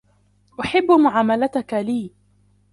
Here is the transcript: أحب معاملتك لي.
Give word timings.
أحب 0.59 0.91
معاملتك 0.91 1.73
لي. 1.73 2.11